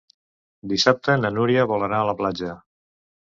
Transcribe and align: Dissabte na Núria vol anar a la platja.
Dissabte 0.71 1.17
na 1.19 1.31
Núria 1.35 1.67
vol 1.73 1.87
anar 1.89 2.01
a 2.07 2.09
la 2.11 2.17
platja. 2.23 2.57